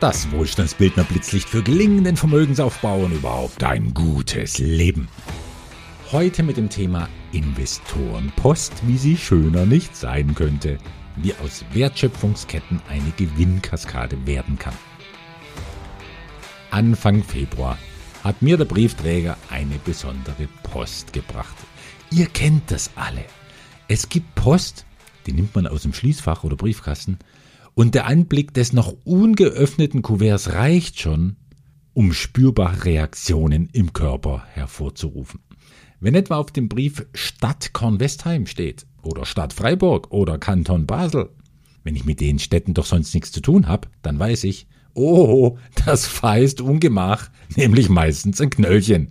[0.00, 5.08] Das Wohlstandsbildner Blitzlicht für gelingenden Vermögensaufbau und überhaupt ein gutes Leben.
[6.10, 10.78] Heute mit dem Thema Investorenpost, wie sie schöner nicht sein könnte,
[11.16, 14.72] wie aus Wertschöpfungsketten eine Gewinnkaskade werden kann.
[16.70, 17.76] Anfang Februar
[18.24, 21.56] hat mir der Briefträger eine besondere Post gebracht.
[22.10, 23.26] Ihr kennt das alle.
[23.86, 24.86] Es gibt Post,
[25.26, 27.18] die nimmt man aus dem Schließfach oder Briefkasten
[27.74, 31.36] und der Anblick des noch ungeöffneten Kuverts reicht schon,
[31.94, 35.40] um spürbare Reaktionen im Körper hervorzurufen.
[36.00, 41.30] Wenn etwa auf dem Brief Stadt Kornwestheim steht oder Stadt Freiburg oder Kanton Basel,
[41.84, 45.58] wenn ich mit den Städten doch sonst nichts zu tun habe, dann weiß ich, oh,
[45.84, 49.08] das feist Ungemach, nämlich meistens ein Knöllchen.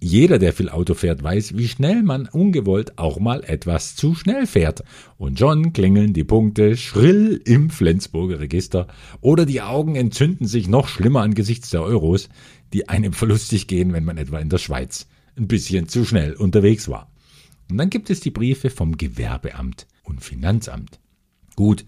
[0.00, 4.46] Jeder, der viel Auto fährt, weiß, wie schnell man ungewollt auch mal etwas zu schnell
[4.46, 4.84] fährt.
[5.16, 8.86] Und schon klingeln die Punkte schrill im Flensburger Register
[9.20, 12.28] oder die Augen entzünden sich noch schlimmer angesichts der Euros,
[12.72, 16.88] die einem verlustig gehen, wenn man etwa in der Schweiz ein bisschen zu schnell unterwegs
[16.88, 17.10] war.
[17.68, 21.00] Und dann gibt es die Briefe vom Gewerbeamt und Finanzamt.
[21.56, 21.84] Gut,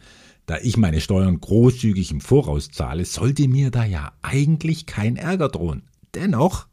[0.46, 5.48] da ich meine Steuern großzügig im Voraus zahle, sollte mir da ja eigentlich kein Ärger
[5.48, 5.84] drohen.
[6.14, 6.66] Dennoch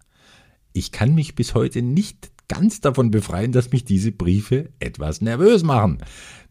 [0.78, 5.64] ich kann mich bis heute nicht ganz davon befreien, dass mich diese Briefe etwas nervös
[5.64, 5.98] machen.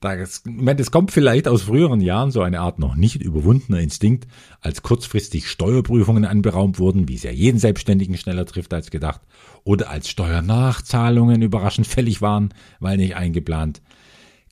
[0.00, 3.80] Das, ich meine, das kommt vielleicht aus früheren Jahren so eine Art noch nicht überwundener
[3.80, 4.26] Instinkt,
[4.60, 9.22] als kurzfristig Steuerprüfungen anberaumt wurden, wie es ja jeden Selbstständigen schneller trifft als gedacht,
[9.64, 13.80] oder als Steuernachzahlungen überraschend fällig waren, weil nicht eingeplant.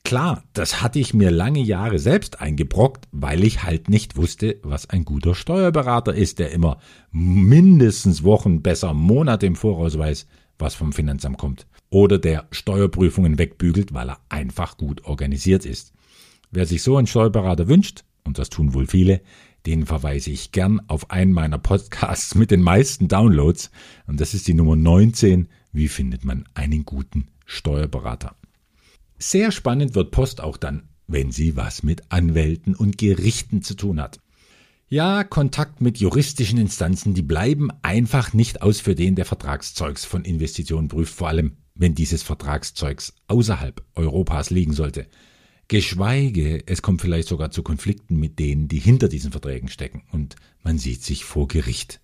[0.05, 4.87] Klar, das hatte ich mir lange Jahre selbst eingebrockt, weil ich halt nicht wusste, was
[4.87, 6.77] ein guter Steuerberater ist, der immer
[7.11, 10.27] mindestens Wochen, besser Monate im Voraus weiß,
[10.59, 11.65] was vom Finanzamt kommt.
[11.89, 15.91] Oder der Steuerprüfungen wegbügelt, weil er einfach gut organisiert ist.
[16.51, 19.21] Wer sich so einen Steuerberater wünscht, und das tun wohl viele,
[19.65, 23.71] den verweise ich gern auf einen meiner Podcasts mit den meisten Downloads,
[24.05, 28.35] und das ist die Nummer 19, wie findet man einen guten Steuerberater.
[29.17, 34.01] Sehr spannend wird Post auch dann, wenn sie was mit Anwälten und Gerichten zu tun
[34.01, 34.19] hat.
[34.87, 40.23] Ja, Kontakt mit juristischen Instanzen, die bleiben einfach nicht aus für den, der Vertragszeugs von
[40.23, 45.07] Investitionen prüft, vor allem wenn dieses Vertragszeugs außerhalb Europas liegen sollte.
[45.67, 50.35] Geschweige, es kommt vielleicht sogar zu Konflikten mit denen, die hinter diesen Verträgen stecken und
[50.61, 51.99] man sieht sich vor Gericht.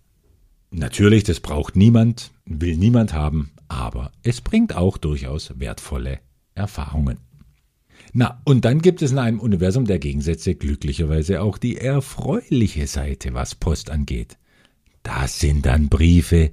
[0.71, 6.19] Natürlich, das braucht niemand, will niemand haben, aber es bringt auch durchaus wertvolle
[6.55, 7.17] Erfahrungen.
[8.13, 13.33] Na, und dann gibt es in einem Universum der Gegensätze glücklicherweise auch die erfreuliche Seite,
[13.33, 14.37] was Post angeht.
[15.03, 16.51] Das sind dann Briefe,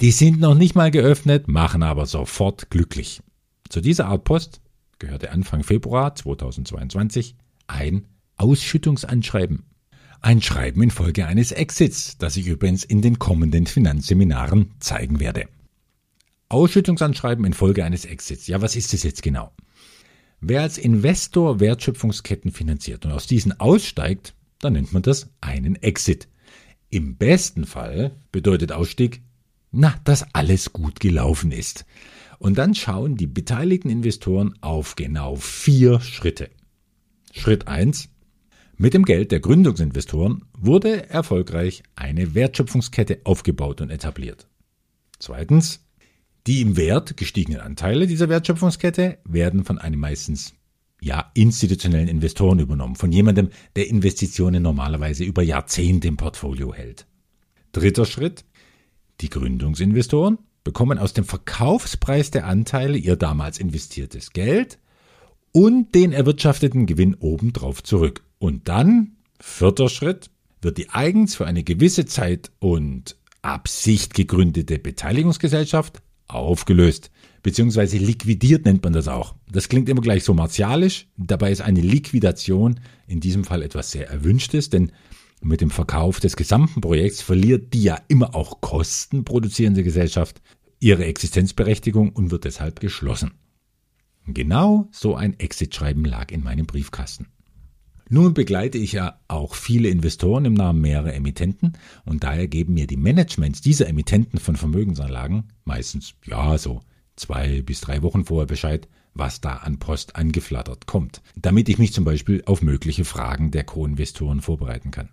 [0.00, 3.20] die sind noch nicht mal geöffnet, machen aber sofort glücklich.
[3.68, 4.60] Zu dieser Art Post
[4.98, 7.34] gehörte Anfang Februar 2022
[7.66, 9.64] ein Ausschüttungsanschreiben.
[10.22, 15.48] Ein Schreiben infolge eines Exits, das ich übrigens in den kommenden Finanzseminaren zeigen werde.
[16.50, 18.46] Ausschüttungsanschreiben infolge eines Exits.
[18.46, 19.52] Ja, was ist das jetzt genau?
[20.40, 26.28] Wer als Investor Wertschöpfungsketten finanziert und aus diesen aussteigt, dann nennt man das einen Exit.
[26.90, 29.22] Im besten Fall bedeutet Ausstieg,
[29.70, 31.86] na, dass alles gut gelaufen ist.
[32.38, 36.50] Und dann schauen die beteiligten Investoren auf genau vier Schritte.
[37.32, 38.08] Schritt eins:
[38.76, 44.48] Mit dem Geld der Gründungsinvestoren wurde erfolgreich eine Wertschöpfungskette aufgebaut und etabliert.
[45.18, 45.86] Zweitens,
[46.46, 50.54] die im Wert gestiegenen Anteile dieser Wertschöpfungskette werden von einem meistens
[51.00, 57.06] ja, institutionellen Investoren übernommen, von jemandem, der Investitionen normalerweise über Jahrzehnte im Portfolio hält.
[57.72, 58.44] Dritter Schritt.
[59.20, 64.78] Die Gründungsinvestoren bekommen aus dem Verkaufspreis der Anteile ihr damals investiertes Geld
[65.52, 68.22] und den erwirtschafteten Gewinn obendrauf zurück.
[68.38, 70.30] Und dann, vierter Schritt,
[70.62, 76.02] wird die eigens für eine gewisse Zeit und Absicht gegründete Beteiligungsgesellschaft
[76.34, 77.10] aufgelöst,
[77.42, 79.34] beziehungsweise liquidiert nennt man das auch.
[79.50, 84.08] Das klingt immer gleich so martialisch, dabei ist eine Liquidation in diesem Fall etwas sehr
[84.08, 84.92] Erwünschtes, denn
[85.42, 90.42] mit dem Verkauf des gesamten Projekts verliert die ja immer auch Kosten produzierende Gesellschaft
[90.80, 93.32] ihre Existenzberechtigung und wird deshalb geschlossen.
[94.26, 97.26] Genau so ein Exit-Schreiben lag in meinem Briefkasten.
[98.12, 101.74] Nun begleite ich ja auch viele Investoren im Namen mehrerer Emittenten
[102.04, 106.80] und daher geben mir die Managements dieser Emittenten von Vermögensanlagen meistens, ja, so
[107.14, 111.92] zwei bis drei Wochen vorher Bescheid, was da an Post angeflattert kommt, damit ich mich
[111.92, 115.10] zum Beispiel auf mögliche Fragen der Co-Investoren vorbereiten kann.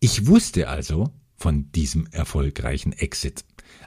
[0.00, 3.44] Ich wusste also von diesem erfolgreichen Exit.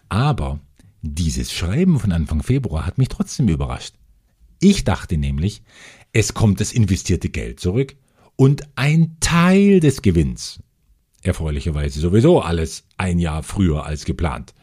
[0.08, 0.62] Aber
[1.02, 3.96] dieses Schreiben von Anfang Februar hat mich trotzdem überrascht.
[4.62, 5.64] Ich dachte nämlich,
[6.14, 7.98] es kommt das investierte Geld zurück
[8.42, 10.62] und ein Teil des Gewinns
[11.22, 14.56] erfreulicherweise sowieso alles ein Jahr früher als geplant.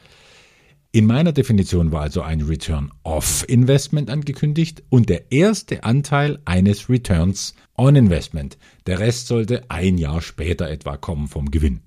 [0.91, 6.91] In meiner Definition war also ein Return of Investment angekündigt und der erste Anteil eines
[6.91, 8.59] Returns on Investment.
[8.89, 11.83] Der Rest sollte ein Jahr später etwa kommen vom Gewinn.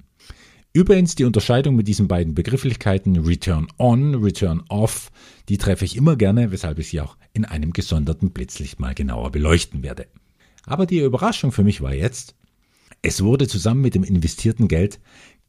[0.72, 5.12] Übrigens die Unterscheidung mit diesen beiden Begrifflichkeiten Return on, Return off,
[5.50, 9.32] die treffe ich immer gerne, weshalb ich sie auch in einem gesonderten Blitzlicht mal genauer
[9.32, 10.08] beleuchten werde.
[10.66, 12.36] Aber die Überraschung für mich war jetzt,
[13.02, 15.00] es wurde zusammen mit dem investierten Geld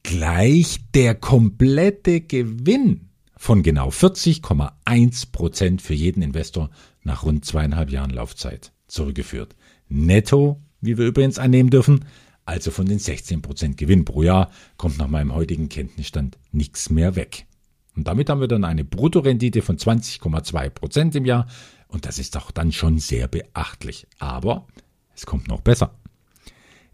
[0.02, 6.70] gleich der komplette Gewinn von genau 40,1 Prozent für jeden Investor
[7.02, 9.54] nach rund zweieinhalb Jahren Laufzeit zurückgeführt.
[9.88, 12.04] Netto, wie wir übrigens annehmen dürfen,
[12.44, 17.16] also von den 16 Prozent Gewinn pro Jahr, kommt nach meinem heutigen Kenntnisstand nichts mehr
[17.16, 17.46] weg.
[17.94, 21.46] Und damit haben wir dann eine Bruttorendite von 20,2 Prozent im Jahr
[21.88, 24.06] und das ist auch dann schon sehr beachtlich.
[24.18, 24.66] Aber
[25.22, 25.94] es kommt noch besser.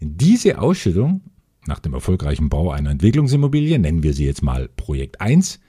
[0.01, 1.23] Diese Ausschüttung
[1.67, 5.61] nach dem erfolgreichen Bau einer Entwicklungsimmobilie, nennen wir sie jetzt mal Projekt 1,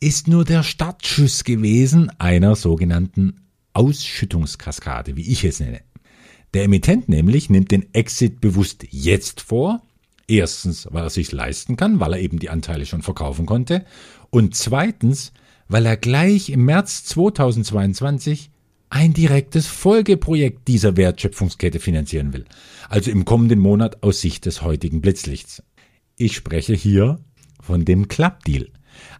[0.00, 3.40] ist nur der Startschuss gewesen einer sogenannten
[3.72, 5.80] Ausschüttungskaskade, wie ich es nenne.
[6.54, 9.82] Der Emittent nämlich nimmt den Exit bewusst jetzt vor.
[10.28, 13.84] Erstens, weil er sich leisten kann, weil er eben die Anteile schon verkaufen konnte.
[14.30, 15.32] Und zweitens,
[15.68, 18.50] weil er gleich im März 2022
[18.90, 22.44] ein direktes Folgeprojekt dieser Wertschöpfungskette finanzieren will.
[22.88, 25.62] Also im kommenden Monat aus Sicht des heutigen Blitzlichts.
[26.16, 27.18] Ich spreche hier
[27.60, 28.68] von dem Club-Deal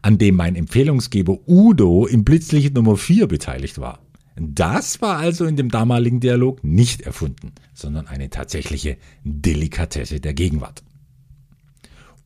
[0.03, 4.01] an dem mein Empfehlungsgeber Udo im Blitzlicht Nummer 4 beteiligt war.
[4.37, 10.85] Das war also in dem damaligen Dialog nicht erfunden, sondern eine tatsächliche Delikatesse der Gegenwart.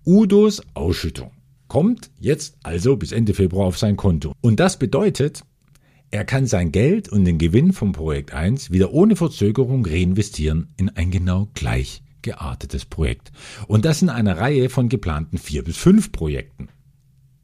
[0.05, 1.31] Udos Ausschüttung
[1.69, 4.35] kommt jetzt also bis Ende Februar auf sein Konto.
[4.43, 5.45] Und das bedeutet,
[6.13, 10.91] er kann sein Geld und den Gewinn vom Projekt 1 wieder ohne Verzögerung reinvestieren in
[10.91, 13.33] ein genau gleich geartetes Projekt.
[13.67, 16.69] Und das in einer Reihe von geplanten vier bis fünf Projekten.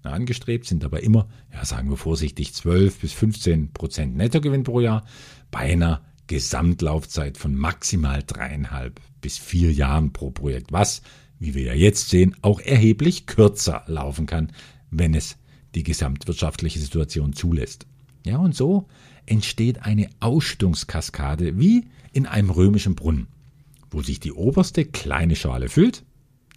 [0.02, 5.04] Angestrebt sind dabei immer, ja, sagen wir vorsichtig, 12 bis 15 Prozent Nettogewinn pro Jahr
[5.50, 11.00] bei einer Gesamtlaufzeit von maximal dreieinhalb bis vier Jahren pro Projekt, was,
[11.38, 14.52] wie wir ja jetzt sehen, auch erheblich kürzer laufen kann,
[14.90, 15.38] wenn es
[15.74, 17.86] die gesamtwirtschaftliche Situation zulässt.
[18.24, 18.86] Ja, und so
[19.26, 23.28] entsteht eine Ausschüttungskaskade wie in einem römischen Brunnen,
[23.90, 26.04] wo sich die oberste kleine Schale füllt,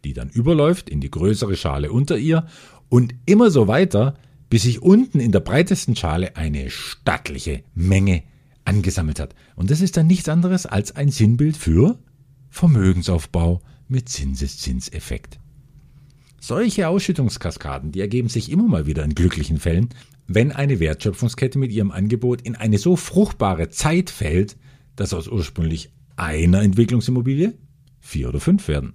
[0.04, 2.48] die dann überläuft in die größere Schale unter ihr
[2.90, 4.16] und immer so weiter,
[4.50, 8.24] bis sich unten in der breitesten Schale eine stattliche Menge
[8.66, 9.36] angesammelt hat.
[9.56, 12.00] Und das ist dann nichts anderes als ein Sinnbild für
[12.50, 15.41] Vermögensaufbau mit Zinseszinseffekt.
[16.44, 19.90] Solche Ausschüttungskaskaden, die ergeben sich immer mal wieder in glücklichen Fällen,
[20.26, 24.58] wenn eine Wertschöpfungskette mit ihrem Angebot in eine so fruchtbare Zeit fällt,
[24.96, 27.54] dass aus ursprünglich einer Entwicklungsimmobilie
[28.00, 28.94] vier oder fünf werden.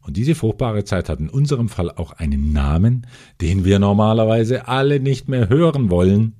[0.00, 3.06] Und diese fruchtbare Zeit hat in unserem Fall auch einen Namen,
[3.42, 6.32] den wir normalerweise alle nicht mehr hören wollen.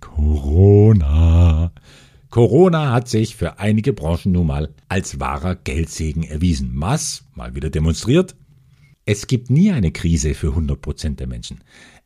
[0.00, 1.72] Corona.
[2.28, 6.72] Corona hat sich für einige Branchen nun mal als wahrer Geldsegen erwiesen.
[6.74, 8.36] Was mal wieder demonstriert.
[9.10, 11.60] Es gibt nie eine Krise für 100 Prozent der Menschen.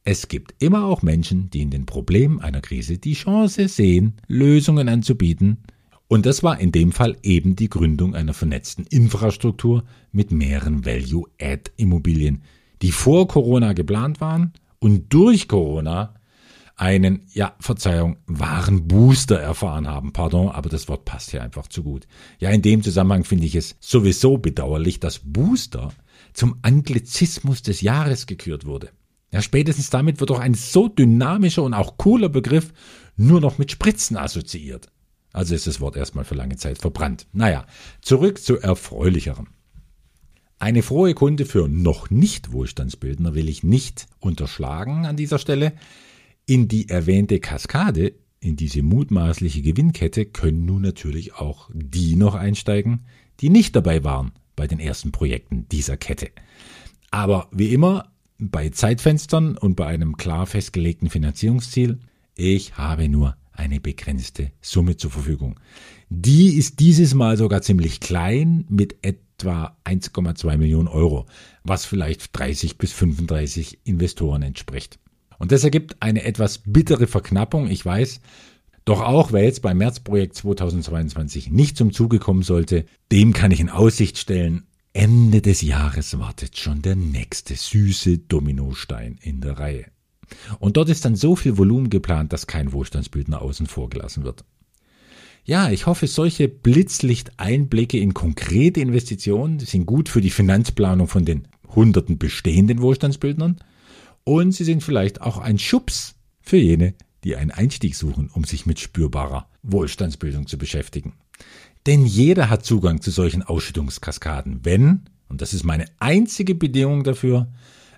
[0.05, 4.89] Es gibt immer auch Menschen, die in den Problemen einer Krise die Chance sehen, Lösungen
[4.89, 5.65] anzubieten,
[6.07, 9.83] und das war in dem Fall eben die Gründung einer vernetzten Infrastruktur
[10.13, 12.43] mit mehreren Value-Add-Immobilien,
[12.83, 16.15] die vor Corona geplant waren und durch Corona
[16.77, 20.13] einen, ja, Verzeihung, wahren Booster erfahren haben.
[20.13, 22.07] Pardon, aber das Wort passt hier einfach zu gut.
[22.39, 25.93] Ja, in dem Zusammenhang finde ich es sowieso bedauerlich, dass Booster
[26.33, 28.91] zum Anglizismus des Jahres gekürt wurde.
[29.33, 32.73] Ja, spätestens damit wird doch ein so dynamischer und auch cooler Begriff
[33.17, 34.89] nur noch mit Spritzen assoziiert.
[35.33, 37.27] Also ist das Wort erstmal für lange Zeit verbrannt.
[37.33, 37.67] Naja,
[38.03, 39.49] zurück zu erfreulicherem.
[40.59, 45.73] Eine frohe Kunde für noch nicht Wohlstandsbildner will ich nicht unterschlagen an dieser Stelle.
[46.45, 53.07] In die erwähnte Kaskade, in diese mutmaßliche Gewinnkette können nun natürlich auch die noch einsteigen,
[53.41, 56.31] die nicht dabei waren bei den ersten Projekten dieser Kette.
[57.11, 61.99] Aber wie immer bei Zeitfenstern und bei einem klar festgelegten Finanzierungsziel,
[62.37, 65.59] ich habe nur eine begrenzte Summe zur Verfügung.
[66.11, 71.27] Die ist dieses Mal sogar ziemlich klein mit etwa 1,2 Millionen Euro,
[71.65, 75.01] was vielleicht 30 bis 35 Investoren entspricht.
[75.41, 78.21] Und das ergibt eine etwas bittere Verknappung, ich weiß.
[78.85, 83.61] Doch auch wer jetzt beim Märzprojekt 2022 nicht zum Zuge kommen sollte, dem kann ich
[83.61, 89.87] in Aussicht stellen, Ende des Jahres wartet schon der nächste süße Dominostein in der Reihe.
[90.59, 94.45] Und dort ist dann so viel Volumen geplant, dass kein Wohlstandsbildner außen vor gelassen wird.
[95.45, 101.49] Ja, ich hoffe, solche Blitzlichteinblicke in konkrete Investitionen sind gut für die Finanzplanung von den
[101.69, 103.57] hunderten bestehenden Wohlstandsbildnern
[104.25, 108.67] und sie sind vielleicht auch ein Schubs für jene, die einen Einstieg suchen, um sich
[108.67, 111.15] mit spürbarer Wohlstandsbildung zu beschäftigen.
[111.87, 117.49] Denn jeder hat Zugang zu solchen Ausschüttungskaskaden, wenn, und das ist meine einzige Bedingung dafür,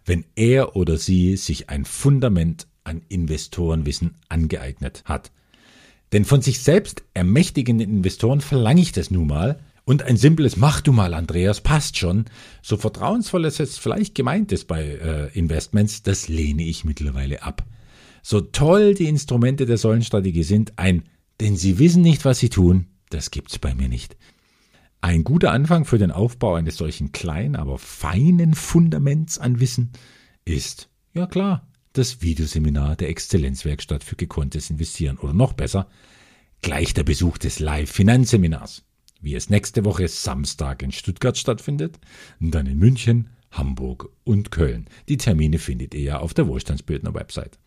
[0.04, 5.32] wenn er oder sie sich ein Fundament an Investorenwissen angeeignet hat.
[6.12, 10.80] Denn von sich selbst ermächtigenden Investoren verlange ich das nun mal, und ein simples Mach
[10.80, 12.24] du mal, Andreas, passt schon.
[12.62, 17.64] So vertrauensvoll es jetzt vielleicht gemeint ist bei äh, Investments, das lehne ich mittlerweile ab.
[18.24, 21.04] So toll die Instrumente der Säulenstrategie sind, ein
[21.40, 24.16] denn sie wissen nicht, was sie tun, das gibt's bei mir nicht.
[25.00, 29.90] Ein guter Anfang für den Aufbau eines solchen kleinen, aber feinen Fundaments an Wissen
[30.44, 35.88] ist, ja klar, das Videoseminar der Exzellenzwerkstatt für gekonntes Investieren oder noch besser,
[36.62, 38.84] gleich der Besuch des Live-Finanzseminars
[39.24, 41.98] wie es nächste Woche Samstag in Stuttgart stattfindet,
[42.40, 44.86] dann in München, Hamburg und Köln.
[45.08, 47.58] Die Termine findet ihr ja auf der Wohlstandsbildner Website.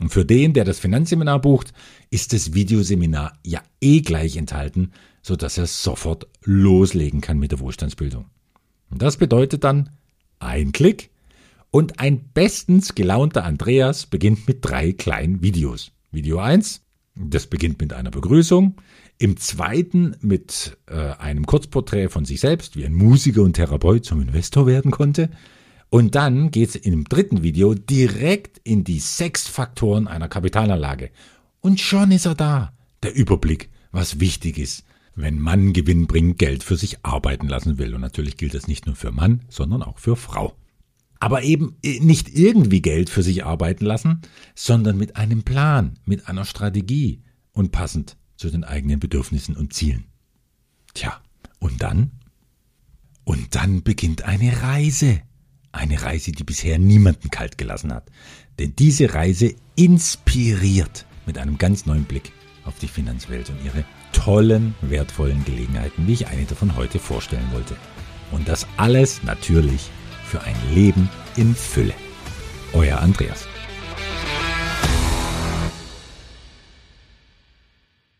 [0.00, 1.72] Und für den, der das Finanzseminar bucht,
[2.10, 4.92] ist das Videoseminar ja eh gleich enthalten,
[5.22, 8.24] so dass er sofort loslegen kann mit der Wohlstandsbildung.
[8.90, 9.90] Und das bedeutet dann
[10.38, 11.10] ein Klick
[11.70, 15.92] und ein bestens gelaunter Andreas beginnt mit drei kleinen Videos.
[16.10, 16.82] Video 1,
[17.14, 18.76] das beginnt mit einer Begrüßung.
[19.18, 24.22] Im zweiten mit äh, einem Kurzporträt von sich selbst, wie ein Musiker und Therapeut zum
[24.22, 25.28] Investor werden konnte.
[25.90, 31.10] Und dann geht es im dritten Video direkt in die sechs Faktoren einer Kapitalanlage.
[31.60, 32.72] Und schon ist er da.
[33.02, 34.84] Der Überblick, was wichtig ist,
[35.16, 37.94] wenn Mann Gewinn bringt, Geld für sich arbeiten lassen will.
[37.94, 40.56] Und natürlich gilt das nicht nur für Mann, sondern auch für Frau.
[41.18, 44.22] Aber eben äh, nicht irgendwie Geld für sich arbeiten lassen,
[44.54, 50.04] sondern mit einem Plan, mit einer Strategie und passend zu den eigenen Bedürfnissen und Zielen.
[50.94, 51.20] Tja,
[51.58, 52.12] und dann?
[53.24, 55.20] Und dann beginnt eine Reise.
[55.72, 58.10] Eine Reise, die bisher niemanden kalt gelassen hat.
[58.58, 62.32] Denn diese Reise inspiriert mit einem ganz neuen Blick
[62.64, 67.76] auf die Finanzwelt und ihre tollen, wertvollen Gelegenheiten, wie ich eine davon heute vorstellen wollte.
[68.32, 69.90] Und das alles natürlich
[70.24, 71.94] für ein Leben in Fülle.
[72.72, 73.49] Euer Andreas.